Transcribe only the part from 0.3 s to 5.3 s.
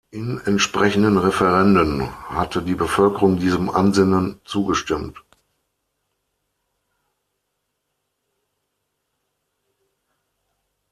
entsprechenden Referenden hatte die Bevölkerung diesem Ansinnen zugestimmt.